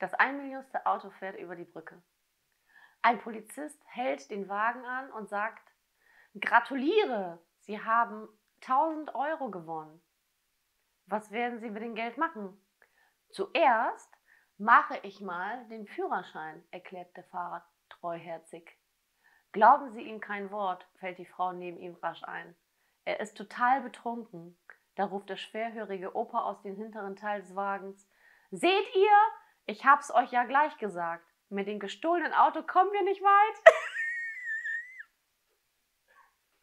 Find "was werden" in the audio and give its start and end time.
11.06-11.60